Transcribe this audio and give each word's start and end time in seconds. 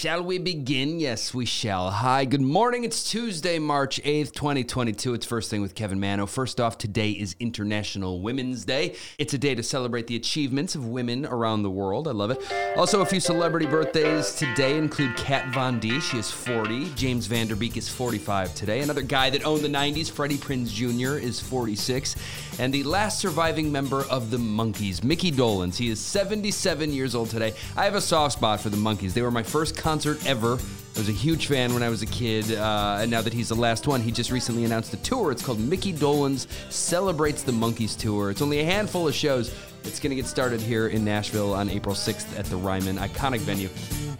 Shall 0.00 0.22
we 0.22 0.38
begin? 0.38 0.98
Yes, 0.98 1.34
we 1.34 1.44
shall. 1.44 1.90
Hi, 1.90 2.24
good 2.24 2.40
morning. 2.40 2.84
It's 2.84 3.10
Tuesday, 3.10 3.58
March 3.58 4.02
8th, 4.02 4.32
2022. 4.32 5.12
It's 5.12 5.26
First 5.26 5.50
Thing 5.50 5.60
with 5.60 5.74
Kevin 5.74 6.00
Manno. 6.00 6.24
First 6.24 6.58
off, 6.58 6.78
today 6.78 7.10
is 7.10 7.36
International 7.38 8.22
Women's 8.22 8.64
Day. 8.64 8.96
It's 9.18 9.34
a 9.34 9.38
day 9.38 9.54
to 9.54 9.62
celebrate 9.62 10.06
the 10.06 10.16
achievements 10.16 10.74
of 10.74 10.86
women 10.86 11.26
around 11.26 11.64
the 11.64 11.70
world. 11.70 12.08
I 12.08 12.12
love 12.12 12.30
it. 12.30 12.42
Also, 12.78 13.02
a 13.02 13.04
few 13.04 13.20
celebrity 13.20 13.66
birthdays 13.66 14.34
today 14.36 14.78
include 14.78 15.18
Kat 15.18 15.52
Von 15.52 15.78
D. 15.78 16.00
She 16.00 16.16
is 16.16 16.30
40. 16.30 16.94
James 16.94 17.26
Van 17.26 17.46
Der 17.46 17.54
Beek 17.54 17.76
is 17.76 17.90
45 17.90 18.54
today. 18.54 18.80
Another 18.80 19.02
guy 19.02 19.28
that 19.28 19.44
owned 19.44 19.60
the 19.60 19.68
90s, 19.68 20.10
Freddie 20.10 20.38
Prinze 20.38 20.72
Jr., 20.72 21.18
is 21.18 21.40
46. 21.40 22.16
And 22.58 22.72
the 22.72 22.84
last 22.84 23.18
surviving 23.18 23.70
member 23.70 24.04
of 24.04 24.30
the 24.30 24.38
Monkees, 24.38 25.04
Mickey 25.04 25.30
Dolenz. 25.30 25.76
He 25.76 25.90
is 25.90 26.00
77 26.00 26.90
years 26.90 27.14
old 27.14 27.28
today. 27.28 27.52
I 27.76 27.84
have 27.84 27.96
a 27.96 28.00
soft 28.00 28.38
spot 28.38 28.60
for 28.60 28.70
the 28.70 28.78
Monkees. 28.78 29.12
They 29.12 29.20
were 29.20 29.30
my 29.30 29.42
first 29.42 29.76
concert 29.90 30.24
ever. 30.24 30.52
I 30.94 30.98
was 31.00 31.08
a 31.08 31.12
huge 31.12 31.48
fan 31.48 31.74
when 31.74 31.82
I 31.82 31.88
was 31.88 32.00
a 32.00 32.06
kid, 32.06 32.52
uh, 32.52 32.98
and 33.00 33.10
now 33.10 33.22
that 33.22 33.32
he's 33.32 33.48
the 33.48 33.56
last 33.56 33.88
one, 33.88 34.00
he 34.00 34.12
just 34.12 34.30
recently 34.30 34.64
announced 34.64 34.94
a 34.94 34.98
tour. 34.98 35.32
It's 35.32 35.44
called 35.44 35.58
Mickey 35.58 35.92
Dolenz 35.92 36.46
Celebrates 36.70 37.42
the 37.42 37.50
Monkees 37.50 37.98
Tour. 37.98 38.30
It's 38.30 38.40
only 38.40 38.60
a 38.60 38.64
handful 38.64 39.08
of 39.08 39.16
shows. 39.16 39.52
It's 39.82 39.98
going 39.98 40.10
to 40.10 40.14
get 40.14 40.26
started 40.26 40.60
here 40.60 40.86
in 40.86 41.04
Nashville 41.04 41.54
on 41.54 41.68
April 41.68 41.96
6th 41.96 42.38
at 42.38 42.44
the 42.44 42.56
Ryman, 42.56 42.98
iconic 42.98 43.40
venue. 43.40 43.68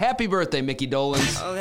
Happy 0.00 0.26
birthday, 0.26 0.60
Mickey 0.60 0.88
Dolenz. 0.88 1.40
Oh, 1.40 1.54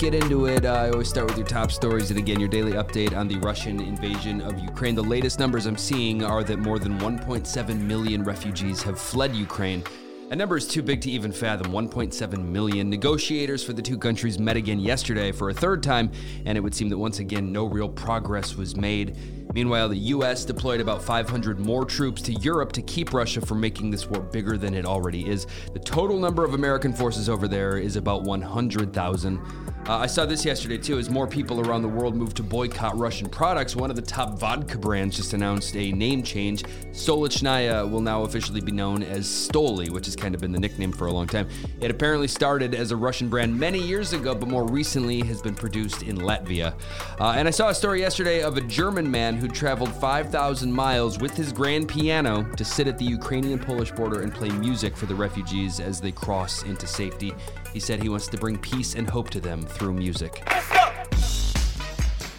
get 0.00 0.14
into 0.14 0.46
it. 0.46 0.64
Uh, 0.64 0.72
I 0.72 0.90
always 0.90 1.10
start 1.10 1.26
with 1.26 1.36
your 1.36 1.46
top 1.46 1.70
stories. 1.70 2.10
And 2.10 2.18
again, 2.18 2.40
your 2.40 2.48
daily 2.48 2.72
update 2.72 3.14
on 3.14 3.28
the 3.28 3.36
Russian 3.40 3.80
invasion 3.80 4.40
of 4.40 4.58
Ukraine. 4.58 4.94
The 4.94 5.02
latest 5.02 5.38
numbers 5.38 5.66
I'm 5.66 5.76
seeing 5.76 6.24
are 6.24 6.42
that 6.42 6.58
more 6.58 6.78
than 6.78 6.98
1.7 7.00 7.78
million 7.78 8.24
refugees 8.24 8.82
have 8.82 8.98
fled 8.98 9.36
Ukraine. 9.36 9.84
A 10.30 10.36
number 10.36 10.56
is 10.56 10.66
too 10.66 10.80
big 10.80 11.02
to 11.02 11.10
even 11.10 11.32
fathom 11.32 11.70
1.7 11.70 12.44
million. 12.46 12.88
Negotiators 12.88 13.62
for 13.62 13.74
the 13.74 13.82
two 13.82 13.98
countries 13.98 14.38
met 14.38 14.56
again 14.56 14.78
yesterday 14.78 15.32
for 15.32 15.50
a 15.50 15.54
third 15.54 15.82
time, 15.82 16.10
and 16.46 16.56
it 16.56 16.62
would 16.62 16.74
seem 16.74 16.88
that 16.88 16.96
once 16.96 17.18
again 17.18 17.52
no 17.52 17.66
real 17.66 17.88
progress 17.88 18.56
was 18.56 18.76
made. 18.76 19.18
Meanwhile, 19.52 19.88
the 19.90 19.98
US 19.98 20.44
deployed 20.46 20.80
about 20.80 21.02
500 21.02 21.58
more 21.58 21.84
troops 21.84 22.22
to 22.22 22.32
Europe 22.34 22.72
to 22.72 22.82
keep 22.82 23.12
Russia 23.12 23.40
from 23.40 23.60
making 23.60 23.90
this 23.90 24.06
war 24.06 24.22
bigger 24.22 24.56
than 24.56 24.72
it 24.72 24.86
already 24.86 25.28
is. 25.28 25.46
The 25.74 25.80
total 25.80 26.18
number 26.18 26.44
of 26.44 26.54
American 26.54 26.92
forces 26.92 27.28
over 27.28 27.48
there 27.48 27.76
is 27.76 27.96
about 27.96 28.22
100,000. 28.22 29.40
Uh, 29.86 29.96
I 29.96 30.06
saw 30.06 30.26
this 30.26 30.44
yesterday 30.44 30.76
too, 30.78 30.98
as 30.98 31.08
more 31.08 31.26
people 31.26 31.60
around 31.60 31.82
the 31.82 31.88
world 31.88 32.14
move 32.14 32.34
to 32.34 32.42
boycott 32.42 32.96
Russian 32.98 33.28
products. 33.28 33.74
One 33.74 33.88
of 33.90 33.96
the 33.96 34.02
top 34.02 34.38
vodka 34.38 34.78
brands 34.78 35.16
just 35.16 35.32
announced 35.32 35.74
a 35.74 35.90
name 35.92 36.22
change. 36.22 36.62
Stolichnaya 36.92 37.90
will 37.90 38.02
now 38.02 38.22
officially 38.22 38.60
be 38.60 38.72
known 38.72 39.02
as 39.02 39.26
Stoli, 39.26 39.88
which 39.88 40.04
has 40.04 40.14
kind 40.14 40.34
of 40.34 40.40
been 40.40 40.52
the 40.52 40.60
nickname 40.60 40.92
for 40.92 41.06
a 41.06 41.12
long 41.12 41.26
time. 41.26 41.48
It 41.80 41.90
apparently 41.90 42.28
started 42.28 42.74
as 42.74 42.92
a 42.92 42.96
Russian 42.96 43.28
brand 43.28 43.58
many 43.58 43.80
years 43.80 44.12
ago, 44.12 44.34
but 44.34 44.48
more 44.48 44.66
recently 44.68 45.22
has 45.22 45.40
been 45.40 45.54
produced 45.54 46.02
in 46.02 46.18
Latvia. 46.18 46.74
Uh, 47.18 47.34
and 47.36 47.48
I 47.48 47.50
saw 47.50 47.70
a 47.70 47.74
story 47.74 48.00
yesterday 48.00 48.42
of 48.42 48.58
a 48.58 48.60
German 48.60 49.10
man 49.10 49.38
who 49.38 49.48
traveled 49.48 49.92
5,000 49.94 50.70
miles 50.70 51.18
with 51.18 51.34
his 51.34 51.52
grand 51.52 51.88
piano 51.88 52.44
to 52.56 52.64
sit 52.64 52.86
at 52.86 52.98
the 52.98 53.04
Ukrainian 53.06 53.58
Polish 53.58 53.92
border 53.92 54.20
and 54.20 54.32
play 54.32 54.50
music 54.50 54.94
for 54.94 55.06
the 55.06 55.14
refugees 55.14 55.80
as 55.80 56.00
they 56.00 56.12
cross 56.12 56.64
into 56.64 56.86
safety. 56.86 57.32
He 57.72 57.80
said 57.80 58.02
he 58.02 58.08
wants 58.08 58.28
to 58.28 58.36
bring 58.36 58.58
peace 58.58 58.94
and 58.94 59.08
hope 59.08 59.30
to 59.30 59.40
them 59.40 59.62
through 59.62 59.94
music. 59.94 60.42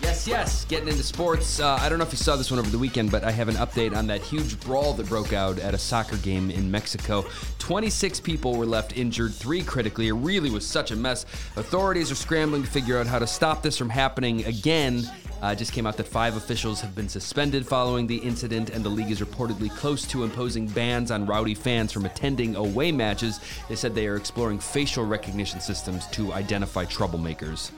Yes, 0.02 0.28
yes. 0.28 0.66
Getting 0.66 0.90
into 0.90 1.04
sports. 1.04 1.60
Uh, 1.60 1.78
I 1.80 1.90
don't 1.90 1.98
know 1.98 2.06
if 2.06 2.12
you 2.12 2.18
saw 2.18 2.36
this 2.36 2.52
one 2.52 2.60
over 2.60 2.70
the 2.70 2.78
weekend, 2.78 3.12
but 3.12 3.23
I 3.23 3.32
have 3.32 3.48
an 3.48 3.56
update 3.56 3.96
on 3.96 4.06
that 4.08 4.22
huge 4.22 4.60
brawl 4.60 4.94
that 4.94 5.08
broke 5.08 5.34
out 5.34 5.58
at 5.58 5.73
a 5.73 5.78
soccer 5.78 6.18
game 6.18 6.52
in 6.52 6.70
Mexico. 6.70 7.26
26 7.58 8.20
people 8.20 8.56
were 8.56 8.66
left 8.66 8.98
injured, 8.98 9.34
three 9.34 9.64
critically. 9.64 10.10
It 10.10 10.14
really 10.14 10.52
was 10.52 10.66
such 10.66 10.92
a 10.92 10.96
mess. 10.96 11.26
Authorities 11.56 12.11
are 12.11 12.16
scrambling 12.16 12.61
to 12.61 12.70
figure 12.70 13.00
out 13.00 13.08
how 13.08 13.20
to 13.20 13.26
stop 13.26 13.64
this 13.64 13.78
from 13.78 13.89
happening 13.89 14.45
again. 14.45 15.10
Uh, 15.42 15.56
just 15.56 15.74
came 15.74 15.88
out 15.88 15.98
that 15.98 16.08
five 16.08 16.36
officials 16.38 16.82
have 16.82 16.94
been 16.94 17.10
suspended 17.10 17.66
following 17.66 18.06
the 18.06 18.18
incident, 18.18 18.70
and 18.70 18.84
the 18.84 18.90
league 18.90 19.10
is 19.10 19.22
reportedly 19.22 19.76
close 19.76 20.06
to 20.06 20.24
imposing 20.24 20.68
bans 20.68 21.10
on 21.10 21.26
rowdy 21.26 21.56
fans 21.56 21.92
from 21.92 22.06
attending 22.06 22.56
away 22.56 22.92
matches. 22.92 23.40
They 23.68 23.76
said 23.76 23.96
they 23.96 24.08
are 24.08 24.18
exploring 24.18 24.60
facial 24.60 25.06
recognition 25.06 25.60
systems 25.60 26.06
to 26.08 26.34
identify 26.34 26.86
troublemakers. 26.86 27.72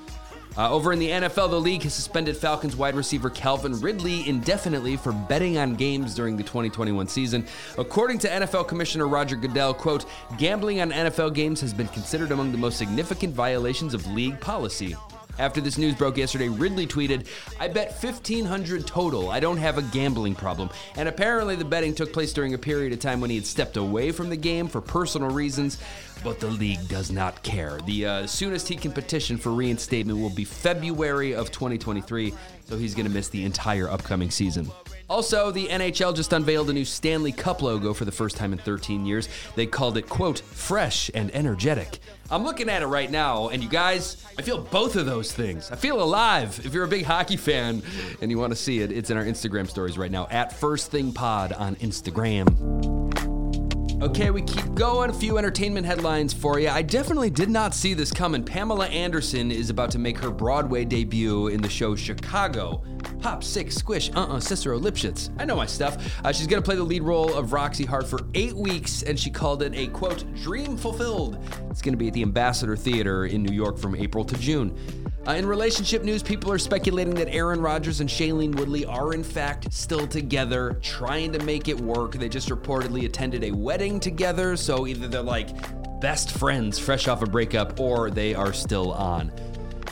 Uh, 0.56 0.72
over 0.72 0.94
in 0.94 1.00
the 1.00 1.10
NFL, 1.10 1.50
the 1.50 1.60
league 1.60 1.82
has 1.82 1.96
suspended 1.96 2.38
Falcons 2.38 2.76
wide 2.76 2.94
receiver 2.96 3.30
Calvin 3.30 3.80
Ridley 3.80 4.28
indefinitely 4.28 4.98
for 4.98 5.12
betting 5.12 5.58
on 5.58 5.74
games 5.76 6.14
during 6.14 6.38
the 6.38 6.44
2021 6.44 7.08
season. 7.08 7.46
According 7.80 8.20
to 8.20 8.30
NFL 8.30 8.68
Commissioner 8.68 9.08
Roger 9.08 9.36
Goodell, 9.36 9.74
quote, 9.74 10.06
gambling 10.38 10.82
on 10.82 10.92
NFL 10.92 11.34
games 11.34 11.60
has 11.62 11.74
been 11.74 11.88
considered 11.88 12.32
among 12.32 12.52
the 12.52 12.58
most 12.58 12.78
significant 12.78 13.34
violations 13.34 13.96
of 13.96 14.06
league 14.08 14.40
policy. 14.40 14.96
After 15.40 15.62
this 15.62 15.80
news 15.80 15.96
broke 15.96 16.18
yesterday, 16.18 16.48
Ridley 16.48 16.86
tweeted, 16.86 17.26
I 17.60 17.68
bet 17.68 17.92
1500 17.92 18.86
total. 18.86 19.32
I 19.32 19.40
don't 19.40 19.58
have 19.58 19.80
a 19.80 19.82
gambling 19.82 20.36
problem. 20.36 20.70
And 20.96 21.10
apparently 21.10 21.56
the 21.56 21.66
betting 21.66 21.96
took 21.96 22.14
place 22.14 22.34
during 22.34 22.54
a 22.54 22.58
period 22.58 22.94
of 22.94 23.00
time 23.00 23.20
when 23.20 23.32
he 23.32 23.38
had 23.38 23.46
stepped 23.46 23.78
away 23.78 24.12
from 24.12 24.30
the 24.30 24.38
game 24.38 24.68
for 24.68 24.80
personal 24.80 25.30
reasons, 25.30 25.80
but 26.24 26.40
the 26.40 26.48
league 26.48 26.88
does 26.88 27.12
not 27.12 27.42
care. 27.42 27.80
The 27.86 28.06
uh, 28.06 28.28
soonest 28.28 28.68
he 28.68 28.76
can 28.76 28.92
petition 28.92 29.38
for 29.38 29.52
reinstatement 29.52 30.20
will 30.20 30.30
be 30.30 30.46
February 30.46 31.34
of 31.34 31.52
2023, 31.52 32.34
so 32.66 32.78
he's 32.78 32.96
going 32.96 33.06
to 33.06 33.12
miss 33.12 33.30
the 33.30 33.44
entire 33.44 33.90
upcoming 33.90 34.32
season. 34.32 34.70
Also, 35.10 35.52
the 35.52 35.68
NHL 35.68 36.16
just 36.16 36.34
unveiled 36.34 36.70
a 36.70 36.74
new 36.74 36.86
Stanley 36.86 37.32
Cup 37.32 37.62
logo 37.62 37.94
for 37.94 38.06
the 38.06 38.12
first 38.12 38.38
time 38.38 38.54
in 38.54 38.60
13 38.60 39.06
years. 39.06 39.28
They 39.56 39.66
called 39.66 39.98
it, 39.98 40.10
quote, 40.10 40.40
fresh 40.40 41.12
and 41.14 41.30
energetic. 41.36 42.00
I'm 42.32 42.44
looking 42.44 42.70
at 42.70 42.82
it 42.82 42.88
right 42.88 43.12
now, 43.12 43.50
and 43.50 43.62
you 43.62 43.70
guys, 43.70 44.26
I 44.40 44.42
feel 44.42 44.60
both 44.60 44.96
of 44.96 45.06
those 45.06 45.32
things. 45.32 45.70
I 45.72 45.76
feel 45.76 46.02
alive. 46.02 46.60
If 46.66 46.74
you're 46.74 46.86
a 46.86 46.88
big 46.88 47.06
hockey 47.06 47.38
fan 47.38 47.84
and 48.22 48.32
you 48.32 48.40
want 48.40 48.52
to 48.54 48.58
see 48.58 48.80
it, 48.80 48.92
it's 48.92 49.10
in 49.10 49.18
our 49.18 49.26
Instagram 49.26 49.70
stories 49.70 49.98
right 49.98 50.12
now 50.12 50.28
at 50.32 50.54
First 50.54 50.90
Thing 50.90 51.12
Pod 51.12 51.52
on 51.54 51.76
Instagram. 51.76 53.03
Okay, 54.04 54.32
we 54.32 54.42
keep 54.42 54.76
going. 54.76 55.10
A 55.10 55.14
few 55.14 55.38
entertainment 55.38 55.86
headlines 55.86 56.34
for 56.34 56.60
you. 56.60 56.68
I 56.68 56.82
definitely 56.82 57.30
did 57.30 57.50
not 57.50 57.74
see 57.74 57.94
this 57.94 58.12
coming. 58.12 58.44
Pamela 58.44 58.88
Anderson 58.88 59.50
is 59.50 59.70
about 59.70 59.92
to 59.92 59.98
make 59.98 60.18
her 60.18 60.30
Broadway 60.30 60.84
debut 60.84 61.48
in 61.48 61.62
the 61.62 61.70
show 61.70 61.96
Chicago. 61.96 62.84
Pop, 63.22 63.46
Six, 63.46 63.76
squish, 63.76 64.12
uh 64.14 64.26
uh 64.26 64.40
Cicero 64.42 64.78
Lipschitz. 64.78 65.34
I 65.40 65.46
know 65.46 65.56
my 65.56 65.66
stuff. 65.66 66.20
Uh, 66.26 66.34
she's 66.34 66.48
gonna 66.48 66.62
play 66.62 66.76
the 66.76 66.84
lead 66.84 67.02
role 67.02 67.34
of 67.34 67.54
Roxie 67.54 67.86
Hart 67.86 68.06
for 68.06 68.20
eight 68.34 68.54
weeks, 68.54 69.04
and 69.04 69.18
she 69.18 69.30
called 69.30 69.64
it 69.64 69.74
a 69.74 69.88
quote, 69.88 70.26
dream 70.36 70.76
fulfilled. 70.76 71.38
It's 71.70 71.82
gonna 71.82 71.96
be 71.96 72.10
at 72.10 72.14
the 72.14 72.24
Ambassador 72.24 72.76
Theater 72.76 73.28
in 73.28 73.42
New 73.42 73.56
York 73.56 73.78
from 73.78 73.96
April 73.96 74.26
to 74.26 74.38
June. 74.38 74.78
Uh, 75.26 75.32
in 75.32 75.46
relationship 75.46 76.04
news, 76.04 76.22
people 76.22 76.52
are 76.52 76.58
speculating 76.58 77.16
that 77.16 77.30
Aaron 77.30 77.62
Rodgers 77.62 78.02
and 78.02 78.10
Shailene 78.10 78.56
Woodley 78.56 78.86
are 78.86 79.14
in 79.14 79.24
fact 79.24 79.72
still 79.72 80.06
together, 80.06 80.78
trying 80.82 81.32
to 81.32 81.40
make 81.46 81.70
it 81.70 81.80
work. 81.80 82.16
They 82.16 82.28
just 82.28 82.50
reportedly 82.50 83.06
attended 83.06 83.46
a 83.46 83.52
wedding 83.52 84.02
together, 84.02 84.58
so 84.58 84.86
either 84.86 85.08
they're 85.08 85.22
like 85.22 85.50
best 86.02 86.32
friends 86.32 86.78
fresh 86.78 87.08
off 87.08 87.22
a 87.22 87.26
breakup 87.26 87.80
or 87.80 88.12
they 88.12 88.36
are 88.36 88.52
still 88.52 88.92
on. 88.92 89.32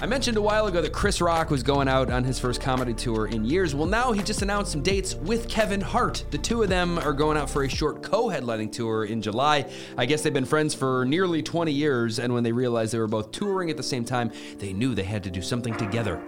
I 0.02 0.08
mentioned 0.08 0.36
a 0.36 0.42
while 0.42 0.66
ago 0.66 0.82
that 0.82 0.94
Chris 0.94 1.22
Rock 1.22 1.52
was 1.52 1.62
going 1.62 1.88
out 1.88 2.10
on 2.10 2.24
his 2.24 2.40
first 2.40 2.60
comedy 2.60 2.92
tour 2.92 3.28
in 3.28 3.46
years. 3.46 3.76
Well, 3.76 3.86
now 3.86 4.12
he 4.12 4.24
just 4.24 4.42
announced 4.42 4.72
some 4.72 4.82
dates 4.82 5.14
with 5.14 5.48
Kevin 5.48 5.80
Hart. 5.80 6.26
The 6.32 6.40
two 6.40 6.64
of 6.64 6.70
them 6.70 6.98
are 6.98 7.14
going 7.14 7.38
out 7.38 7.52
for 7.52 7.66
a 7.66 7.70
short 7.70 8.02
co 8.02 8.24
headlining 8.24 8.72
tour 8.72 9.06
in 9.06 9.22
July. 9.22 9.72
I 10.00 10.08
guess 10.08 10.24
they've 10.24 10.34
been 10.34 10.44
friends 10.44 10.74
for 10.74 11.06
nearly 11.06 11.44
20 11.44 11.72
years, 11.72 12.18
and 12.18 12.34
when 12.34 12.42
they 12.42 12.52
realized 12.52 12.96
they 12.96 12.98
were 12.98 13.06
both 13.06 13.32
touring 13.32 13.70
at 13.70 13.78
the 13.78 13.84
same 13.84 14.04
time, 14.04 14.32
they 14.58 14.74
knew 14.74 14.96
they 14.96 15.04
had 15.04 15.24
to 15.24 15.30
do 15.30 15.44
something 15.44 15.78
together. 15.78 16.20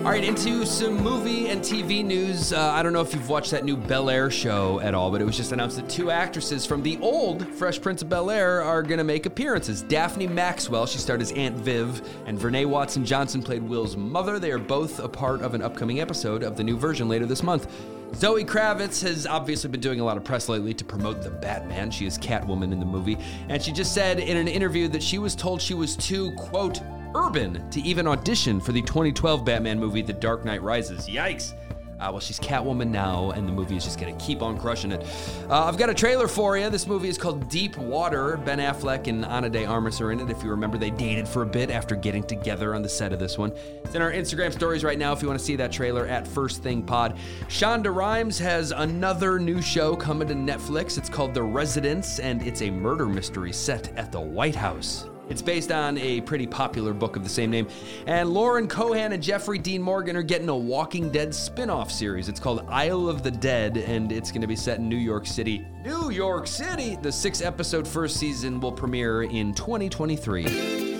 All 0.00 0.06
right, 0.06 0.24
into 0.24 0.64
some 0.64 0.96
movie 1.02 1.48
and 1.48 1.60
TV 1.60 2.02
news. 2.02 2.54
Uh, 2.54 2.70
I 2.72 2.82
don't 2.82 2.94
know 2.94 3.02
if 3.02 3.12
you've 3.12 3.28
watched 3.28 3.50
that 3.50 3.66
new 3.66 3.76
Bel 3.76 4.08
Air 4.08 4.30
show 4.30 4.80
at 4.80 4.94
all, 4.94 5.10
but 5.10 5.20
it 5.20 5.26
was 5.26 5.36
just 5.36 5.52
announced 5.52 5.76
that 5.76 5.90
two 5.90 6.10
actresses 6.10 6.64
from 6.64 6.82
the 6.82 6.96
old 7.02 7.46
Fresh 7.46 7.82
Prince 7.82 8.00
of 8.00 8.08
Bel 8.08 8.30
Air 8.30 8.62
are 8.62 8.82
going 8.82 8.96
to 8.96 9.04
make 9.04 9.26
appearances. 9.26 9.82
Daphne 9.82 10.26
Maxwell, 10.26 10.86
she 10.86 10.96
starred 10.96 11.20
as 11.20 11.32
Aunt 11.32 11.54
Viv, 11.54 12.00
and 12.24 12.38
Vernee 12.38 12.64
Watson 12.64 13.04
Johnson 13.04 13.42
played 13.42 13.62
Will's 13.62 13.94
mother. 13.94 14.38
They 14.38 14.50
are 14.52 14.58
both 14.58 15.00
a 15.00 15.08
part 15.08 15.42
of 15.42 15.52
an 15.52 15.60
upcoming 15.60 16.00
episode 16.00 16.44
of 16.44 16.56
the 16.56 16.64
new 16.64 16.78
version 16.78 17.06
later 17.06 17.26
this 17.26 17.42
month. 17.42 17.70
Zoe 18.14 18.42
Kravitz 18.42 19.02
has 19.02 19.26
obviously 19.26 19.68
been 19.68 19.82
doing 19.82 20.00
a 20.00 20.04
lot 20.04 20.16
of 20.16 20.24
press 20.24 20.48
lately 20.48 20.72
to 20.72 20.84
promote 20.84 21.22
the 21.22 21.30
Batman. 21.30 21.90
She 21.90 22.06
is 22.06 22.16
Catwoman 22.16 22.72
in 22.72 22.80
the 22.80 22.86
movie, 22.86 23.18
and 23.50 23.62
she 23.62 23.70
just 23.70 23.92
said 23.92 24.18
in 24.18 24.38
an 24.38 24.48
interview 24.48 24.88
that 24.88 25.02
she 25.02 25.18
was 25.18 25.34
told 25.34 25.60
she 25.60 25.74
was 25.74 25.94
too, 25.94 26.32
quote, 26.36 26.80
urban 27.14 27.68
to 27.70 27.80
even 27.80 28.06
audition 28.06 28.60
for 28.60 28.72
the 28.72 28.82
2012 28.82 29.44
Batman 29.44 29.78
movie, 29.78 30.02
The 30.02 30.12
Dark 30.12 30.44
Knight 30.44 30.62
Rises. 30.62 31.08
Yikes. 31.08 31.54
Uh, 32.00 32.08
well, 32.10 32.20
she's 32.20 32.40
Catwoman 32.40 32.88
now, 32.88 33.30
and 33.32 33.46
the 33.46 33.52
movie 33.52 33.76
is 33.76 33.84
just 33.84 34.00
going 34.00 34.16
to 34.16 34.24
keep 34.24 34.40
on 34.40 34.58
crushing 34.58 34.90
it. 34.90 35.06
Uh, 35.50 35.64
I've 35.64 35.76
got 35.76 35.90
a 35.90 35.94
trailer 35.94 36.28
for 36.28 36.56
you. 36.56 36.70
This 36.70 36.86
movie 36.86 37.10
is 37.10 37.18
called 37.18 37.50
Deep 37.50 37.76
Water. 37.76 38.38
Ben 38.38 38.58
Affleck 38.58 39.06
and 39.06 39.22
Ana 39.26 39.50
de 39.50 39.66
Armas 39.66 40.00
are 40.00 40.10
in 40.10 40.18
it. 40.18 40.30
If 40.30 40.42
you 40.42 40.48
remember, 40.48 40.78
they 40.78 40.88
dated 40.88 41.28
for 41.28 41.42
a 41.42 41.46
bit 41.46 41.70
after 41.70 41.94
getting 41.94 42.22
together 42.22 42.74
on 42.74 42.80
the 42.80 42.88
set 42.88 43.12
of 43.12 43.18
this 43.18 43.36
one. 43.36 43.52
It's 43.84 43.94
in 43.94 44.00
our 44.00 44.12
Instagram 44.12 44.50
stories 44.50 44.82
right 44.82 44.98
now 44.98 45.12
if 45.12 45.20
you 45.20 45.28
want 45.28 45.38
to 45.38 45.44
see 45.44 45.56
that 45.56 45.72
trailer 45.72 46.06
at 46.06 46.26
First 46.26 46.62
Thing 46.62 46.82
Pod. 46.82 47.18
Shonda 47.48 47.94
Rhimes 47.94 48.38
has 48.38 48.70
another 48.70 49.38
new 49.38 49.60
show 49.60 49.94
coming 49.94 50.26
to 50.28 50.34
Netflix. 50.34 50.96
It's 50.96 51.10
called 51.10 51.34
The 51.34 51.42
Residence, 51.42 52.18
and 52.18 52.40
it's 52.40 52.62
a 52.62 52.70
murder 52.70 53.04
mystery 53.04 53.52
set 53.52 53.94
at 53.98 54.10
the 54.10 54.20
White 54.20 54.56
House. 54.56 55.06
It's 55.30 55.42
based 55.42 55.70
on 55.70 55.96
a 55.98 56.20
pretty 56.22 56.46
popular 56.48 56.92
book 56.92 57.14
of 57.14 57.22
the 57.22 57.30
same 57.30 57.52
name. 57.52 57.68
And 58.06 58.30
Lauren 58.30 58.66
Cohan 58.66 59.12
and 59.12 59.22
Jeffrey 59.22 59.58
Dean 59.58 59.80
Morgan 59.80 60.16
are 60.16 60.24
getting 60.24 60.48
a 60.48 60.56
Walking 60.56 61.08
Dead 61.08 61.32
spin 61.32 61.70
off 61.70 61.92
series. 61.92 62.28
It's 62.28 62.40
called 62.40 62.66
Isle 62.68 63.08
of 63.08 63.22
the 63.22 63.30
Dead, 63.30 63.76
and 63.76 64.10
it's 64.10 64.32
going 64.32 64.40
to 64.40 64.48
be 64.48 64.56
set 64.56 64.78
in 64.78 64.88
New 64.88 64.96
York 64.96 65.28
City. 65.28 65.64
New 65.84 66.10
York 66.10 66.48
City! 66.48 66.98
The 67.00 67.12
six 67.12 67.42
episode 67.42 67.86
first 67.86 68.16
season 68.16 68.58
will 68.58 68.72
premiere 68.72 69.22
in 69.22 69.54
2023. 69.54 70.90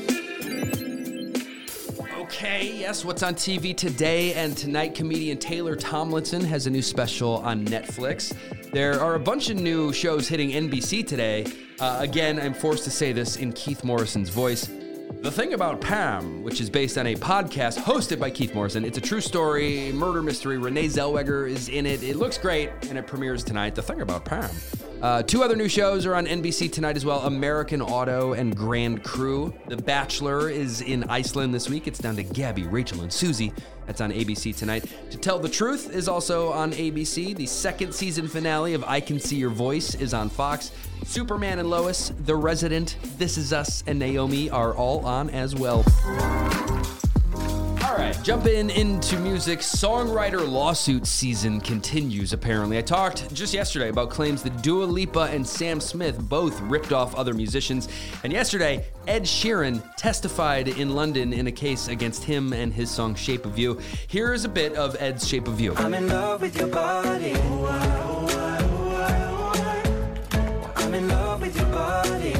Okay, 2.21 2.73
yes, 2.79 3.05
what's 3.05 3.25
on 3.25 3.35
TV 3.35 3.77
today 3.77 4.35
and 4.35 4.57
tonight? 4.57 4.95
Comedian 4.95 5.39
Taylor 5.39 5.75
Tomlinson 5.75 6.45
has 6.45 6.69
a 6.69 6.71
new 6.71 6.83
special 6.83 7.39
on 7.39 7.67
Netflix. 7.67 8.33
There 8.73 9.01
are 9.01 9.17
a 9.17 9.19
bunch 9.19 9.51
of 9.51 9.57
new 9.57 9.93
shows 9.93 10.29
hitting 10.29 10.51
NBC 10.51 11.05
today. 11.05 11.45
Uh, 11.81 11.97
again, 11.99 12.39
I'm 12.39 12.55
forced 12.55 12.85
to 12.85 12.91
say 12.91 13.13
this 13.13 13.37
in 13.37 13.53
Keith 13.53 13.83
Morrison's 13.83 14.29
voice. 14.29 14.71
The 15.23 15.31
Thing 15.31 15.55
About 15.55 15.81
Pam, 15.81 16.45
which 16.45 16.61
is 16.61 16.71
based 16.71 16.97
on 16.97 17.09
a 17.09 17.17
podcast 17.17 17.79
hosted 17.79 18.21
by 18.21 18.31
Keith 18.31 18.55
Morrison. 18.55 18.85
It's 18.85 18.97
a 18.97 19.01
true 19.01 19.21
story, 19.21 19.91
murder 19.93 20.23
mystery. 20.23 20.57
Renee 20.57 20.87
Zellweger 20.87 21.51
is 21.51 21.69
in 21.69 21.85
it. 21.85 22.05
It 22.05 22.15
looks 22.15 22.39
great, 22.39 22.71
and 22.89 22.97
it 22.97 23.09
premieres 23.09 23.43
tonight. 23.43 23.75
The 23.75 23.83
Thing 23.83 24.03
About 24.03 24.25
Pam. 24.25 24.49
Uh, 25.03 25.23
two 25.23 25.43
other 25.43 25.57
new 25.57 25.69
shows 25.69 26.05
are 26.05 26.15
on 26.15 26.27
NBC 26.27 26.71
tonight 26.71 26.95
as 26.95 27.07
well 27.07 27.21
American 27.21 27.81
Auto 27.81 28.35
and 28.35 28.55
Grand 28.55 29.03
Crew. 29.03 29.55
The 29.67 29.77
Bachelor 29.79 30.51
is 30.51 30.83
in 30.83 31.05
Iceland 31.05 31.55
this 31.55 31.71
week. 31.71 31.87
It's 31.87 31.99
down 31.99 32.17
to 32.17 32.23
Gabby, 32.23 32.65
Rachel, 32.65 33.01
and 33.01 33.11
Susie. 33.11 33.51
That's 33.87 34.03
on 34.03 34.13
ABC 34.13 34.55
tonight. 34.55 34.85
To 35.11 35.17
Tell 35.17 35.39
the 35.39 35.49
Truth 35.49 35.95
is 35.95 36.07
also 36.07 36.53
on 36.53 36.73
ABC. 36.73 37.35
The 37.35 37.47
second 37.47 37.95
season 37.95 38.29
finale 38.29 38.75
of 38.75 38.85
I 38.85 39.01
Can 39.01 39.19
See 39.19 39.37
Your 39.37 39.51
Voice 39.51 39.95
is 39.95 40.13
on 40.13 40.29
Fox. 40.29 40.71
Superman 41.07 41.59
and 41.59 41.71
Lois, 41.71 42.13
The 42.27 42.37
Resident, 42.37 42.97
This 43.17 43.39
Is 43.39 43.55
Us, 43.55 43.83
and 43.87 43.99
Naomi 43.99 44.51
are 44.51 44.75
all 44.75 45.07
on 45.07 45.31
as 45.31 45.55
well. 45.57 45.83
Right, 48.11 48.25
jumping 48.25 48.71
into 48.71 49.21
music, 49.21 49.61
songwriter 49.61 50.45
lawsuit 50.49 51.07
season 51.07 51.61
continues 51.61 52.33
apparently. 52.33 52.77
I 52.77 52.83
talked 52.83 53.33
just 53.33 53.55
yesterday 53.55 53.89
about 53.89 54.11
claims 54.11 54.43
that 54.43 54.63
Dua 54.63 54.83
Lipa 54.83 55.29
and 55.31 55.47
Sam 55.47 55.79
Smith 55.79 56.19
both 56.19 56.61
ripped 56.63 56.93
off 56.93 57.15
other 57.15 57.35
musicians. 57.35 57.89
And 58.25 58.33
yesterday, 58.33 58.85
Ed 59.07 59.23
Sheeran 59.23 59.81
testified 59.97 60.67
in 60.67 60.97
London 60.97 61.33
in 61.33 61.47
a 61.47 61.53
case 61.53 61.87
against 61.87 62.25
him 62.25 62.53
and 62.53 62.75
his 62.75 62.91
song 62.91 63.15
Shape 63.15 63.47
of 63.47 63.57
You. 63.61 63.79
Here 64.09 64.35
is 64.35 64.45
a 64.45 64.49
bit 64.49 64.75
of 64.75 64.97
Ed's 64.99 65.29
Shape 65.29 65.47
of 65.47 65.61
You. 65.61 65.73
I'm 65.77 65.95
in 65.95 66.09
love 66.09 66.43
with 66.43 66.59
your 66.59 66.67
body. 66.67 67.35
I'm 70.75 70.95
in 70.95 71.09
love 71.09 71.41
with 71.43 71.57
your 71.57 71.67
body. 71.67 72.35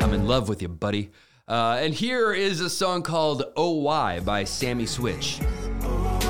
I'm 0.00 0.14
in 0.14 0.28
love 0.28 0.48
with 0.48 0.62
you, 0.62 0.68
buddy. 0.68 1.10
Uh, 1.48 1.78
and 1.80 1.94
here 1.94 2.32
is 2.32 2.60
a 2.60 2.68
song 2.68 3.02
called 3.02 3.44
Oh 3.54 3.70
Why 3.70 4.18
by 4.18 4.42
Sami 4.42 4.84
Switch. 4.84 5.38
What 5.38 6.20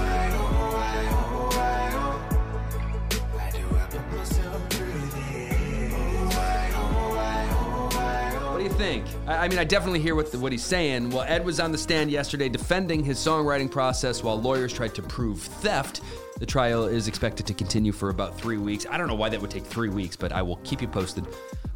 do 8.58 8.62
you 8.62 8.68
think? 8.68 9.06
I, 9.26 9.36
I 9.36 9.48
mean, 9.48 9.58
I 9.58 9.64
definitely 9.64 10.00
hear 10.00 10.14
what, 10.14 10.30
the, 10.30 10.38
what 10.38 10.52
he's 10.52 10.62
saying. 10.62 11.08
Well, 11.08 11.24
Ed 11.26 11.46
was 11.46 11.60
on 11.60 11.72
the 11.72 11.78
stand 11.78 12.10
yesterday 12.10 12.50
defending 12.50 13.02
his 13.02 13.16
songwriting 13.16 13.70
process 13.70 14.22
while 14.22 14.38
lawyers 14.38 14.70
tried 14.70 14.94
to 14.96 15.02
prove 15.02 15.40
theft. 15.40 16.02
The 16.40 16.46
trial 16.46 16.84
is 16.84 17.08
expected 17.08 17.46
to 17.46 17.54
continue 17.54 17.92
for 17.92 18.10
about 18.10 18.38
three 18.38 18.58
weeks. 18.58 18.84
I 18.90 18.98
don't 18.98 19.08
know 19.08 19.14
why 19.14 19.30
that 19.30 19.40
would 19.40 19.50
take 19.50 19.64
three 19.64 19.88
weeks, 19.88 20.14
but 20.14 20.32
I 20.32 20.42
will 20.42 20.56
keep 20.56 20.82
you 20.82 20.88
posted. 20.88 21.24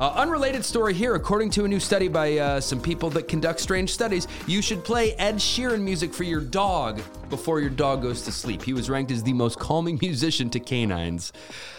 Uh, 0.01 0.15
unrelated 0.17 0.65
story 0.65 0.95
here. 0.95 1.15
According 1.15 1.51
to 1.51 1.67
a 1.67 1.69
new 1.69 1.79
study 1.79 2.09
by 2.09 2.39
uh, 2.39 2.59
some 2.59 2.81
people 2.81 3.11
that 3.11 3.29
conduct 3.29 3.61
strange 3.61 3.93
studies, 3.93 4.27
you 4.47 4.63
should 4.63 4.83
play 4.83 5.13
Ed 5.13 5.35
Sheeran 5.35 5.83
music 5.83 6.15
for 6.15 6.25
your 6.25 6.41
dog 6.41 7.03
before 7.31 7.61
your 7.61 7.71
dog 7.71 8.03
goes 8.03 8.23
to 8.23 8.33
sleep. 8.33 8.63
He 8.63 8.73
was 8.73 8.91
ranked 8.91 9.11
as 9.11 9.23
the 9.23 9.33
most 9.33 9.59
calming 9.59 9.99
musician 10.03 10.51
to 10.51 10.61
canines. 10.61 11.33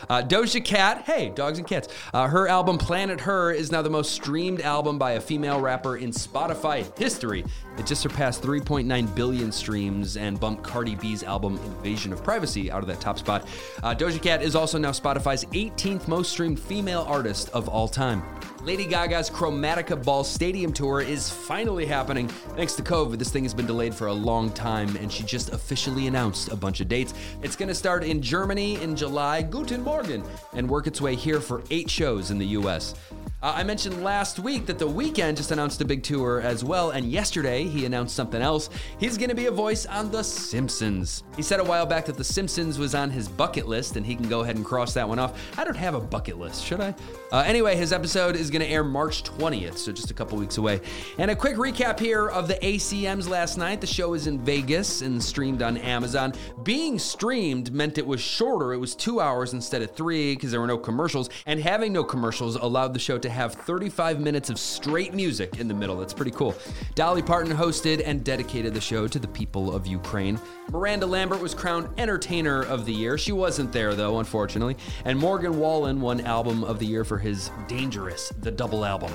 Uh, 0.09 0.21
Doja 0.21 0.63
Cat, 0.63 1.03
hey, 1.05 1.29
dogs 1.29 1.59
and 1.59 1.67
cats. 1.67 1.87
Uh, 2.13 2.27
her 2.27 2.47
album 2.47 2.77
Planet 2.77 3.19
Her 3.21 3.51
is 3.51 3.71
now 3.71 3.81
the 3.81 3.89
most 3.89 4.11
streamed 4.11 4.61
album 4.61 4.97
by 4.97 5.11
a 5.11 5.21
female 5.21 5.59
rapper 5.59 5.97
in 5.97 6.11
Spotify 6.11 6.97
history. 6.97 7.45
It 7.77 7.85
just 7.85 8.01
surpassed 8.01 8.41
3.9 8.41 9.15
billion 9.15 9.51
streams 9.51 10.17
and 10.17 10.39
bumped 10.39 10.63
Cardi 10.63 10.95
B's 10.95 11.23
album 11.23 11.57
Invasion 11.65 12.11
of 12.11 12.23
Privacy 12.23 12.71
out 12.71 12.81
of 12.81 12.87
that 12.87 12.99
top 12.99 13.19
spot. 13.19 13.47
Uh, 13.83 13.93
Doja 13.93 14.21
Cat 14.21 14.41
is 14.41 14.55
also 14.55 14.77
now 14.77 14.91
Spotify's 14.91 15.45
18th 15.45 16.07
most 16.07 16.31
streamed 16.31 16.59
female 16.59 17.05
artist 17.07 17.49
of 17.49 17.67
all 17.69 17.87
time. 17.87 18.23
Lady 18.63 18.85
Gaga's 18.85 19.27
Chromatica 19.27 20.03
Ball 20.03 20.23
Stadium 20.23 20.71
Tour 20.71 21.01
is 21.01 21.31
finally 21.31 21.83
happening. 21.83 22.27
Thanks 22.27 22.75
to 22.75 22.83
COVID, 22.83 23.17
this 23.17 23.31
thing 23.31 23.41
has 23.43 23.55
been 23.55 23.65
delayed 23.65 23.95
for 23.95 24.05
a 24.07 24.13
long 24.13 24.51
time, 24.51 24.95
and 24.97 25.11
she 25.11 25.23
just 25.23 25.40
officially 25.49 26.07
announced 26.07 26.51
a 26.51 26.55
bunch 26.55 26.81
of 26.81 26.87
dates. 26.87 27.13
It's 27.41 27.55
going 27.55 27.69
to 27.69 27.75
start 27.75 28.03
in 28.03 28.21
Germany 28.21 28.81
in 28.81 28.95
July, 28.95 29.41
Guten 29.41 29.81
Morgen, 29.81 30.23
and 30.53 30.69
work 30.69 30.87
its 30.87 31.01
way 31.01 31.15
here 31.15 31.39
for 31.39 31.63
eight 31.69 31.89
shows 31.89 32.31
in 32.31 32.37
the 32.37 32.47
US. 32.47 32.95
Uh, 33.43 33.53
I 33.55 33.63
mentioned 33.63 34.03
last 34.03 34.37
week 34.37 34.67
that 34.67 34.77
The 34.77 34.87
Weeknd 34.87 35.35
just 35.35 35.49
announced 35.49 35.81
a 35.81 35.85
big 35.85 36.03
tour 36.03 36.41
as 36.41 36.63
well, 36.63 36.91
and 36.91 37.11
yesterday 37.11 37.63
he 37.63 37.85
announced 37.87 38.15
something 38.15 38.39
else. 38.39 38.69
He's 38.99 39.17
going 39.17 39.29
to 39.29 39.35
be 39.35 39.47
a 39.47 39.51
voice 39.51 39.87
on 39.87 40.11
The 40.11 40.23
Simpsons. 40.23 41.23
He 41.35 41.41
said 41.41 41.59
a 41.59 41.63
while 41.63 41.87
back 41.87 42.05
that 42.05 42.17
The 42.17 42.23
Simpsons 42.23 42.77
was 42.77 42.93
on 42.93 43.09
his 43.09 43.27
bucket 43.27 43.67
list, 43.67 43.95
and 43.95 44.05
he 44.05 44.15
can 44.15 44.29
go 44.29 44.41
ahead 44.41 44.57
and 44.57 44.63
cross 44.63 44.93
that 44.93 45.09
one 45.09 45.17
off. 45.17 45.41
I 45.57 45.63
don't 45.63 45.75
have 45.75 45.95
a 45.95 45.99
bucket 45.99 46.37
list, 46.37 46.63
should 46.63 46.81
I? 46.81 46.93
Uh, 47.31 47.39
anyway, 47.39 47.75
his 47.75 47.91
episode 47.91 48.35
is 48.35 48.51
going 48.51 48.61
to 48.61 48.67
air 48.67 48.83
March 48.83 49.23
20th, 49.23 49.77
so 49.77 49.91
just 49.91 50.11
a 50.11 50.13
couple 50.13 50.37
weeks 50.37 50.59
away. 50.59 50.79
And 51.17 51.31
a 51.31 51.35
quick 51.35 51.55
recap 51.55 51.99
here 51.99 52.29
of 52.29 52.47
the 52.47 52.59
ACMs 52.61 53.27
last 53.27 53.57
night. 53.57 53.81
The 53.81 53.87
show 53.87 54.13
is 54.13 54.27
in 54.27 54.37
Vegas 54.37 55.01
and 55.01 55.23
streamed 55.23 55.63
on 55.63 55.77
Amazon. 55.77 56.33
Being 56.61 56.99
streamed 56.99 57.71
meant 57.71 57.97
it 57.97 58.05
was 58.05 58.21
shorter, 58.21 58.73
it 58.73 58.77
was 58.77 58.93
two 58.93 59.19
hours 59.19 59.53
instead 59.53 59.81
of 59.81 59.95
three 59.95 60.35
because 60.35 60.51
there 60.51 60.61
were 60.61 60.67
no 60.67 60.77
commercials, 60.77 61.31
and 61.47 61.59
having 61.59 61.91
no 61.91 62.03
commercials 62.03 62.55
allowed 62.55 62.93
the 62.93 62.99
show 62.99 63.17
to 63.17 63.30
have 63.31 63.55
35 63.55 64.19
minutes 64.19 64.49
of 64.49 64.59
straight 64.59 65.13
music 65.13 65.59
in 65.59 65.67
the 65.67 65.73
middle. 65.73 65.97
That's 65.97 66.13
pretty 66.13 66.31
cool. 66.31 66.55
Dolly 66.95 67.21
Parton 67.21 67.55
hosted 67.55 68.01
and 68.05 68.23
dedicated 68.23 68.73
the 68.73 68.81
show 68.81 69.07
to 69.07 69.19
the 69.19 69.27
people 69.27 69.73
of 69.73 69.87
Ukraine. 69.87 70.39
Miranda 70.69 71.05
Lambert 71.05 71.41
was 71.41 71.53
crowned 71.53 71.89
Entertainer 71.97 72.63
of 72.63 72.85
the 72.85 72.93
Year. 72.93 73.17
She 73.17 73.31
wasn't 73.31 73.71
there, 73.71 73.95
though, 73.95 74.19
unfortunately. 74.19 74.77
And 75.05 75.17
Morgan 75.17 75.59
Wallen 75.59 75.99
won 75.99 76.21
Album 76.21 76.63
of 76.63 76.79
the 76.79 76.85
Year 76.85 77.03
for 77.03 77.17
his 77.17 77.51
Dangerous, 77.67 78.29
the 78.39 78.51
double 78.51 78.85
album. 78.85 79.11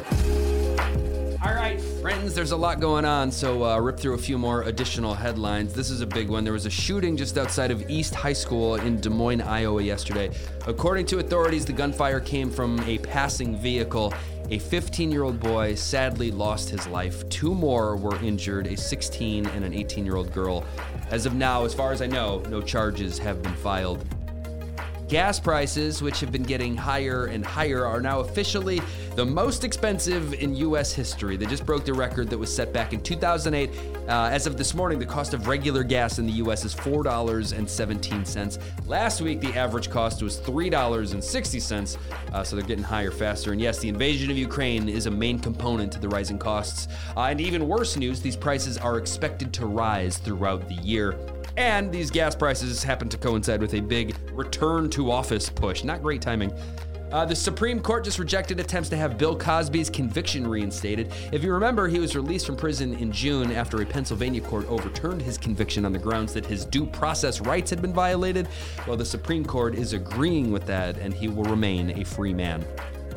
All 1.47 1.55
right, 1.55 1.81
friends, 1.81 2.35
there's 2.35 2.51
a 2.51 2.57
lot 2.57 2.81
going 2.81 3.05
on, 3.05 3.31
so 3.31 3.65
uh, 3.65 3.79
rip 3.79 4.01
through 4.01 4.15
a 4.15 4.19
few 4.19 4.37
more 4.37 4.63
additional 4.63 5.15
headlines. 5.15 5.73
This 5.73 5.91
is 5.91 6.01
a 6.01 6.07
big 6.07 6.29
one. 6.29 6.43
There 6.43 6.53
was 6.53 6.67
a 6.67 6.71
shooting 6.71 7.17
just 7.17 7.39
outside 7.39 7.71
of 7.71 7.89
East 7.89 8.17
High 8.17 8.33
School 8.33 8.75
in 8.75 9.01
Des 9.01 9.11
Moines, 9.11 9.43
Iowa 9.43 9.81
yesterday. 9.81 10.33
According 10.67 11.07
to 11.07 11.21
authorities, 11.21 11.65
the 11.65 11.73
gunfire 11.73 12.19
came 12.19 12.51
from 12.51 12.81
a 12.81 12.99
passing 12.99 13.57
vehicle. 13.57 14.13
A 14.51 14.59
15 14.59 15.13
year 15.13 15.23
old 15.23 15.39
boy 15.39 15.77
sadly 15.77 16.33
lost 16.33 16.69
his 16.69 16.85
life. 16.89 17.27
Two 17.29 17.55
more 17.55 17.97
were 17.97 18.17
injured 18.25 18.67
a 18.67 18.77
16 18.77 19.47
and 19.47 19.65
an 19.65 19.73
18 19.73 20.05
year 20.05 20.17
old 20.17 20.33
girl. 20.33 20.65
As 21.13 21.27
of 21.27 21.37
now, 21.37 21.65
as 21.65 21.73
far 21.73 21.93
as 21.93 22.03
I 22.03 22.09
know, 22.09 22.41
no 22.49 22.61
charges 22.61 23.19
have 23.21 23.41
been 23.41 23.55
filed. 23.55 24.05
Gas 25.09 25.39
prices, 25.39 26.03
which 26.03 26.19
have 26.19 26.33
been 26.33 26.43
getting 26.43 26.77
higher 26.77 27.27
and 27.27 27.47
higher, 27.47 27.87
are 27.87 28.01
now 28.01 28.19
officially 28.19 28.81
the 29.17 29.25
most 29.25 29.65
expensive 29.65 30.35
in 30.35 30.55
U.S. 30.57 30.93
history. 30.93 31.39
They 31.39 31.47
just 31.47 31.65
broke 31.65 31.87
the 31.87 31.95
record 31.95 32.29
that 32.29 32.37
was 32.37 32.55
set 32.55 32.71
back 32.71 32.93
in 32.93 33.01
2008. 33.01 33.71
Uh, 34.07 34.29
as 34.31 34.47
of 34.47 34.59
this 34.59 34.75
morning, 34.75 34.99
the 34.99 35.07
cost 35.07 35.33
of 35.33 35.49
regular 35.49 35.83
gas 35.83 36.19
in 36.19 36.27
the 36.27 36.35
U.S. 36.35 36.67
is 36.67 36.75
$4.17. 36.75 38.59
Last 38.87 39.23
week, 39.23 39.41
the 39.41 39.55
average 39.55 39.89
cost 39.89 40.23
was 40.23 40.39
$3.60, 40.41 41.97
uh, 42.35 42.45
so 42.45 42.57
they're 42.57 42.65
getting 42.67 42.85
higher 42.85 43.11
faster. 43.11 43.53
And 43.53 43.61
yes, 43.61 43.79
the 43.79 43.89
invasion 43.89 44.31
of 44.31 44.37
Ukraine 44.37 44.87
is 44.87 45.07
a 45.07 45.11
main 45.11 45.39
component 45.39 45.91
to 45.93 45.99
the 45.99 46.11
rising 46.11 46.39
costs. 46.39 46.89
Uh, 47.17 47.23
and 47.23 47.41
even 47.41 47.67
worse 47.67 47.97
news, 47.97 48.21
these 48.21 48.37
prices 48.37 48.77
are 48.77 48.99
expected 48.99 49.51
to 49.55 49.65
rise 49.65 50.19
throughout 50.19 50.69
the 50.69 50.75
year. 50.75 51.19
And 51.57 51.91
these 51.91 52.11
gas 52.11 52.35
prices 52.35 52.83
happen 52.83 53.09
to 53.09 53.17
coincide 53.17 53.63
with 53.63 53.73
a 53.73 53.81
big 53.81 54.15
return 54.33 54.91
to 54.91 55.11
office 55.11 55.49
push. 55.49 55.85
Not 55.85 56.03
great 56.03 56.21
timing. 56.21 56.53
Uh, 57.13 57.25
the 57.25 57.37
Supreme 57.37 57.81
Court 57.81 58.03
just 58.03 58.19
rejected 58.19 58.59
attempts 58.59 58.89
to 58.89 58.97
have 58.97 59.17
Bill 59.17 59.37
Cosby's 59.37 59.89
conviction 59.89 60.47
reinstated. 60.47 61.13
If 61.31 61.45
you 61.45 61.53
remember, 61.53 61.87
he 61.87 62.01
was 62.01 62.17
released 62.17 62.47
from 62.47 62.57
prison 62.57 62.95
in 62.95 63.13
June 63.13 63.53
after 63.53 63.81
a 63.81 63.87
Pennsylvania 63.87 64.41
court 64.41 64.67
overturned 64.69 65.23
his 65.23 65.39
conviction 65.39 65.85
on 65.85 65.93
the 65.93 65.99
grounds 65.99 66.35
that 66.35 66.45
his 66.45 66.65
due 66.65 66.85
process 66.85 67.41
rights 67.41 67.71
had 67.71 67.81
been 67.81 67.93
violated. 67.93 68.49
Well, 68.89 68.97
the 68.97 69.05
Supreme 69.05 69.45
Court 69.45 69.77
is 69.77 69.93
agreeing 69.93 70.51
with 70.51 70.67
that, 70.67 70.99
and 70.99 71.15
he 71.15 71.29
will 71.29 71.45
remain 71.45 71.97
a 71.97 72.05
free 72.05 72.35
man. 72.35 72.65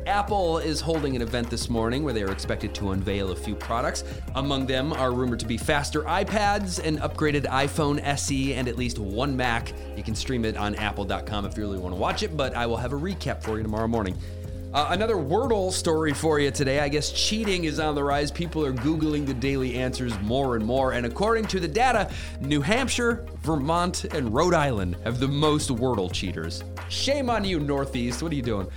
Apple 0.10 0.58
is 0.58 0.82
holding 0.82 1.16
an 1.16 1.22
event 1.22 1.52
this 1.52 1.70
morning 1.70 2.04
where 2.04 2.16
they 2.16 2.24
are 2.24 2.32
expected 2.32 2.74
to 2.74 2.92
unveil 2.92 3.32
a 3.32 3.36
few 3.36 3.54
products. 3.54 4.04
Among 4.34 4.66
them 4.66 4.92
are 4.92 5.14
rumored 5.14 5.40
to 5.42 5.46
be 5.46 5.56
faster 5.56 6.02
iPads, 6.02 6.84
an 6.84 6.98
upgraded 6.98 7.46
iPhone 7.46 8.04
SE, 8.04 8.56
and 8.56 8.68
at 8.68 8.76
least 8.76 8.98
one 8.98 9.38
Mac. 9.38 9.72
You 9.96 10.02
can 10.02 10.16
stream 10.16 10.46
it 10.46 10.58
on 10.58 10.74
apple.com 10.74 11.46
if 11.46 11.56
you 11.56 11.64
really 11.64 11.78
want 11.78 11.94
to 11.94 12.02
watch 12.02 12.24
it, 12.24 12.36
but 12.36 12.56
I 12.56 12.66
will 12.66 12.78
have 12.78 12.92
a 12.92 12.96
recap 12.96 13.44
for 13.44 13.58
you 13.58 13.64
tomorrow 13.64 13.88
morning. 13.88 14.18
Uh, 14.74 14.88
another 14.90 15.16
Wordle 15.16 15.72
story 15.72 16.14
for 16.14 16.40
you 16.40 16.50
today. 16.50 16.80
I 16.80 16.90
guess 16.90 17.12
cheating 17.12 17.66
is 17.66 17.80
on 17.80 17.94
the 17.94 18.04
rise. 18.04 18.32
People 18.32 18.66
are 18.66 18.74
Googling 18.74 19.28
the 19.28 19.34
daily 19.36 19.76
answers 19.76 20.20
more 20.22 20.56
and 20.56 20.66
more. 20.66 20.94
And 20.94 21.06
according 21.06 21.46
to 21.48 21.60
the 21.60 21.68
data, 21.68 22.12
New 22.40 22.62
Hampshire, 22.62 23.26
Vermont, 23.42 24.06
and 24.06 24.34
Rhode 24.34 24.54
Island 24.56 24.96
have 25.04 25.20
the 25.20 25.28
most 25.28 25.70
Wordle 25.70 26.12
cheaters. 26.12 26.64
Shame 26.88 27.30
on 27.30 27.46
you, 27.46 27.60
Northeast. 27.60 28.24
What 28.24 28.32
are 28.32 28.36
you 28.36 28.42
doing? 28.42 28.68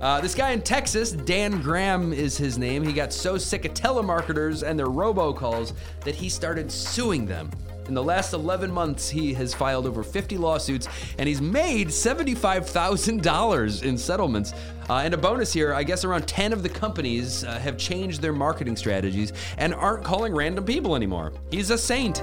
Uh, 0.00 0.20
this 0.20 0.34
guy 0.34 0.50
in 0.50 0.60
Texas, 0.60 1.12
Dan 1.12 1.62
Graham 1.62 2.12
is 2.12 2.36
his 2.36 2.58
name. 2.58 2.84
He 2.84 2.92
got 2.92 3.12
so 3.12 3.38
sick 3.38 3.64
of 3.64 3.74
telemarketers 3.74 4.62
and 4.62 4.78
their 4.78 4.88
robocalls 4.88 5.72
that 6.00 6.14
he 6.14 6.28
started 6.28 6.70
suing 6.70 7.26
them. 7.26 7.50
In 7.86 7.94
the 7.94 8.02
last 8.02 8.32
11 8.32 8.72
months, 8.72 9.10
he 9.10 9.34
has 9.34 9.52
filed 9.52 9.86
over 9.86 10.02
50 10.02 10.38
lawsuits 10.38 10.88
and 11.18 11.28
he's 11.28 11.42
made 11.42 11.88
$75,000 11.88 13.82
in 13.82 13.98
settlements. 13.98 14.52
Uh, 14.88 15.02
and 15.04 15.14
a 15.14 15.18
bonus 15.18 15.52
here 15.52 15.74
I 15.74 15.82
guess 15.82 16.04
around 16.04 16.26
10 16.26 16.52
of 16.52 16.62
the 16.62 16.68
companies 16.68 17.44
uh, 17.44 17.58
have 17.58 17.76
changed 17.76 18.20
their 18.20 18.32
marketing 18.32 18.76
strategies 18.76 19.32
and 19.58 19.74
aren't 19.74 20.04
calling 20.04 20.34
random 20.34 20.64
people 20.64 20.96
anymore. 20.96 21.32
He's 21.50 21.70
a 21.70 21.78
saint. 21.78 22.22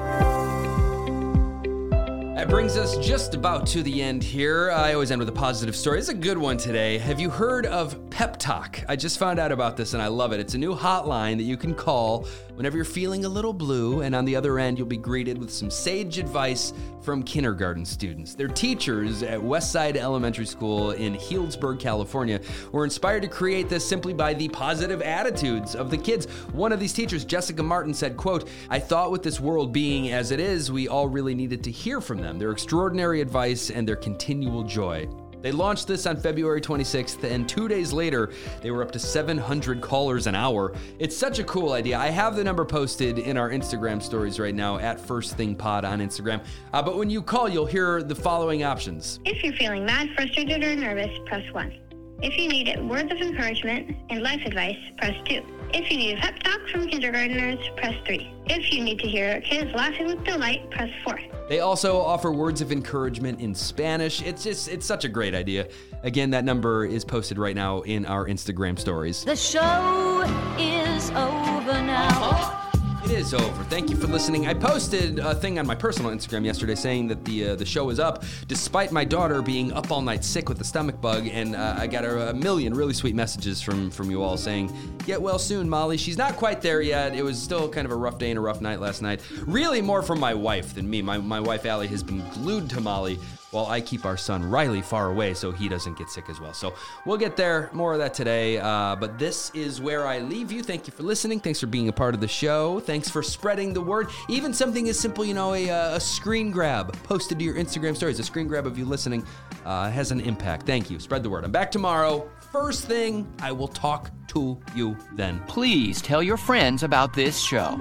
Brings 2.52 2.76
us 2.76 2.98
just 2.98 3.34
about 3.34 3.66
to 3.68 3.82
the 3.82 4.02
end 4.02 4.22
here. 4.22 4.72
I 4.72 4.94
always 4.94 5.10
end 5.10 5.20
with 5.20 5.30
a 5.30 5.32
positive 5.32 5.74
story. 5.74 6.00
It's 6.00 6.10
a 6.10 6.14
good 6.14 6.38
one 6.38 6.58
today. 6.58 6.98
Have 6.98 7.18
you 7.18 7.30
heard 7.30 7.66
of 7.66 8.10
Pep 8.10 8.36
Talk? 8.36 8.84
I 8.90 8.98
just 8.98 9.18
found 9.18 9.40
out 9.40 9.54
about 9.54 9.78
this 9.78 9.94
and 9.94 10.04
I 10.04 10.08
love 10.08 10.34
it. 10.34 10.42
It's 10.42 10.54
a 10.54 10.58
new 10.58 10.76
hotline 10.76 11.38
that 11.38 11.44
you 11.44 11.56
can 11.56 11.74
call 11.74 12.28
whenever 12.62 12.78
you're 12.78 12.86
feeling 12.86 13.26
a 13.26 13.28
little 13.28 13.54
blue, 13.54 14.02
and 14.02 14.14
on 14.14 14.24
the 14.24 14.36
other 14.36 14.60
end, 14.60 14.78
you'll 14.78 14.86
be 14.86 14.96
greeted 14.96 15.36
with 15.36 15.52
some 15.52 15.72
sage 15.72 16.20
advice 16.20 16.74
from 17.02 17.24
kindergarten 17.24 17.84
students. 17.84 18.36
Their 18.36 18.50
teachers 18.50 19.24
at 19.24 19.40
Westside 19.40 19.96
Elementary 19.96 20.46
School 20.46 20.92
in 20.92 21.16
Healdsburg, 21.16 21.80
California, 21.80 22.40
were 22.72 22.84
inspired 22.84 23.24
to 23.24 23.28
create 23.28 23.68
this 23.68 23.84
simply 23.84 24.14
by 24.14 24.36
the 24.36 24.48
positive 24.50 25.02
attitudes 25.02 25.74
of 25.76 25.90
the 25.90 25.98
kids. 25.98 26.28
One 26.52 26.72
of 26.72 26.80
these 26.80 26.94
teachers, 26.94 27.26
Jessica 27.26 27.64
Martin, 27.64 27.96
said, 27.96 28.16
quote, 28.16 28.48
I 28.70 28.78
thought 28.78 29.10
with 29.10 29.24
this 29.24 29.40
world 29.40 29.74
being 29.74 30.12
as 30.12 30.30
it 30.30 30.40
is, 30.40 30.72
we 30.72 30.88
all 30.88 31.08
really 31.08 31.34
needed 31.34 31.64
to 31.64 31.72
hear 31.72 32.00
from 32.00 32.22
them, 32.22 32.38
their 32.38 32.52
extraordinary 32.52 33.22
advice 33.22 33.72
and 33.72 33.88
their 33.88 33.96
continual 33.96 34.62
joy. 34.62 35.10
They 35.42 35.52
launched 35.52 35.88
this 35.88 36.06
on 36.06 36.18
February 36.18 36.62
26th, 36.62 37.24
and 37.24 37.48
two 37.48 37.68
days 37.68 37.92
later, 37.92 38.32
they 38.62 38.72
were 38.72 38.84
up 38.84 38.92
to 38.92 39.00
700 39.00 39.82
callers 39.82 40.28
an 40.28 40.36
hour. 40.36 40.74
It's 41.00 41.18
such 41.18 41.40
a 41.40 41.44
cool 41.44 41.74
idea. 41.74 41.98
I 41.98 42.08
have 42.08 42.36
the 42.36 42.44
number 42.44 42.64
posted 42.66 43.18
in 43.18 43.38
our 43.38 43.50
Instagram 43.50 44.02
stories 44.02 44.40
right 44.40 44.56
now 44.56 44.78
at 44.78 45.00
First 45.00 45.36
Thing 45.38 45.56
Pod 45.56 45.84
on 45.86 46.00
Instagram. 46.00 46.44
Uh, 46.74 46.82
but 46.82 46.98
when 46.98 47.10
you 47.10 47.22
call, 47.22 47.50
you'll 47.50 47.66
hear 47.66 48.04
the 48.04 48.16
following 48.16 48.64
options. 48.64 49.20
If 49.26 49.44
you're 49.44 49.54
feeling 49.54 49.86
mad, 49.86 50.10
frustrated, 50.16 50.64
or 50.64 50.76
nervous, 50.76 51.18
press 51.26 51.52
1. 51.54 51.91
If 52.22 52.38
you 52.38 52.48
need 52.48 52.80
words 52.88 53.12
of 53.12 53.18
encouragement 53.18 53.98
and 54.12 54.22
life 54.22 54.42
advice, 54.46 54.78
press 54.98 55.16
2. 55.26 55.42
If 55.74 55.90
you 55.90 55.98
need 55.98 56.20
a 56.20 56.22
pep 56.22 56.38
talk 56.44 56.60
from 56.72 56.88
kindergartners, 56.88 57.58
press 57.78 57.96
3. 58.06 58.32
If 58.46 58.72
you 58.72 58.84
need 58.84 59.00
to 59.00 59.08
hear 59.08 59.42
kids 59.42 59.72
laughing 59.74 60.06
with 60.06 60.24
delight, 60.24 60.70
press 60.70 60.92
4. 61.04 61.20
They 61.50 61.62
also 61.62 62.00
offer 62.00 62.32
words 62.32 62.62
of 62.62 62.72
encouragement 62.72 63.42
in 63.42 63.56
Spanish. 63.56 64.22
It's 64.22 64.44
just 64.44 64.68
it's 64.68 64.86
such 64.86 65.04
a 65.04 65.10
great 65.10 65.34
idea. 65.34 65.68
Again, 66.04 66.30
that 66.30 66.46
number 66.46 66.86
is 66.86 67.04
posted 67.04 67.40
right 67.40 67.56
now 67.56 67.82
in 67.82 68.06
our 68.06 68.28
Instagram 68.28 68.78
stories. 68.78 69.26
The 69.26 69.36
show 69.36 70.22
is 70.60 71.10
over 71.10 71.82
now. 71.82 72.08
Uh-huh. 72.08 72.61
It 73.04 73.10
is 73.12 73.34
over. 73.34 73.64
Thank 73.64 73.90
you 73.90 73.96
for 73.96 74.06
listening. 74.06 74.46
I 74.46 74.54
posted 74.54 75.18
a 75.18 75.34
thing 75.34 75.58
on 75.58 75.66
my 75.66 75.74
personal 75.74 76.12
Instagram 76.12 76.46
yesterday 76.46 76.76
saying 76.76 77.08
that 77.08 77.26
the 77.26 77.50
uh, 77.50 77.56
the 77.56 77.66
show 77.66 77.90
is 77.90 78.00
up, 78.00 78.24
despite 78.48 78.92
my 78.92 79.04
daughter 79.04 79.42
being 79.42 79.74
up 79.74 79.90
all 79.90 80.04
night 80.04 80.24
sick 80.24 80.48
with 80.48 80.62
a 80.62 80.64
stomach 80.64 81.02
bug, 81.02 81.28
and 81.28 81.56
uh, 81.56 81.76
I 81.80 81.88
got 81.88 82.06
a, 82.06 82.30
a 82.30 82.34
million 82.34 82.76
really 82.76 82.94
sweet 82.94 83.16
messages 83.16 83.60
from 83.60 83.90
from 83.90 84.12
you 84.12 84.22
all 84.22 84.38
saying, 84.38 84.72
"Get 85.06 85.20
well 85.20 85.40
soon, 85.40 85.68
Molly." 85.68 85.98
She's 85.98 86.18
not 86.18 86.36
quite 86.36 86.62
there 86.62 86.82
yet. 86.82 87.16
It 87.16 87.24
was 87.24 87.42
still 87.42 87.68
kind 87.68 87.86
of 87.86 87.92
a 87.92 87.96
rough 87.96 88.20
day 88.20 88.30
and 88.30 88.38
a 88.38 88.42
rough 88.42 88.62
night 88.62 88.80
last 88.80 89.02
night. 89.02 89.22
Really, 89.48 89.82
more 89.82 90.04
from 90.04 90.20
my 90.20 90.36
wife 90.36 90.76
than 90.76 90.88
me. 90.88 91.02
My 91.02 91.18
my 91.18 91.40
wife 91.40 91.66
Allie 91.66 91.88
has 91.88 92.04
been 92.04 92.24
glued 92.30 92.70
to 92.70 92.82
Molly 92.82 93.20
while 93.52 93.68
I 93.68 93.82
keep 93.82 94.06
our 94.06 94.18
son 94.18 94.50
Riley 94.50 94.82
far 94.82 95.10
away 95.10 95.34
so 95.34 95.52
he 95.52 95.70
doesn't 95.70 95.98
get 95.98 96.10
sick 96.10 96.30
as 96.30 96.40
well. 96.40 96.54
So 96.54 96.74
we'll 97.06 97.18
get 97.18 97.38
there. 97.38 97.70
More 97.74 97.94
of 97.94 98.00
that 98.00 98.14
today. 98.14 98.58
Uh, 98.58 98.96
but 98.96 99.20
this 99.20 99.52
is 99.54 99.80
where 99.80 100.08
I 100.08 100.20
leave 100.20 100.52
you. 100.52 100.64
Thank 100.64 100.88
you 100.88 100.94
for 100.94 101.04
listening. 101.04 101.40
Thanks 101.40 101.60
for 101.60 101.68
being 101.68 101.90
a 101.90 101.94
part 101.94 102.16
of 102.16 102.22
the 102.22 102.28
show. 102.28 102.80
Thanks 102.80 103.10
for 103.10 103.22
spreading 103.22 103.74
the 103.74 103.82
word. 103.82 104.10
Even 104.30 104.54
something 104.54 104.90
as 104.90 105.00
simple, 105.00 105.24
you 105.24 105.34
know, 105.34 105.54
a, 105.54 105.70
uh, 105.70 105.96
a 105.96 106.00
screen 106.00 106.52
grab 106.52 106.94
posted 107.04 107.40
to 107.40 107.46
your 107.46 107.56
Instagram 107.56 107.96
stories, 107.96 108.20
a 108.20 108.24
screen 108.24 108.48
grab 108.48 108.66
of 108.66 108.78
you 108.78 108.86
listening 108.86 109.26
uh, 109.66 109.90
has 109.90 110.12
an 110.12 110.22
impact. 110.22 110.66
Thank 110.66 110.90
you. 110.90 111.00
Spread 111.00 111.24
the 111.24 111.30
word. 111.30 111.44
I'm 111.44 111.52
back 111.52 111.72
tomorrow. 111.72 112.30
First 112.52 112.86
thing, 112.86 113.32
I 113.40 113.52
will 113.52 113.68
talk 113.70 114.12
to 114.30 114.60
you 114.76 114.98
then. 115.14 115.42
Please 115.48 116.02
tell 116.02 116.22
your 116.22 116.38
friends 116.38 116.84
about 116.84 117.14
this 117.14 117.40
show. 117.40 117.80